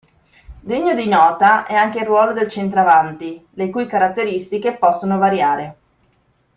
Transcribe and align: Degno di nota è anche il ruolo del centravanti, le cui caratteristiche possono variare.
Degno 0.59 0.95
di 0.95 1.07
nota 1.07 1.67
è 1.67 1.75
anche 1.75 1.99
il 1.99 2.07
ruolo 2.07 2.33
del 2.33 2.47
centravanti, 2.47 3.45
le 3.51 3.69
cui 3.69 3.85
caratteristiche 3.85 4.75
possono 4.75 5.19
variare. 5.19 5.75